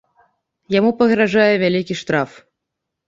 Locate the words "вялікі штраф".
1.65-2.31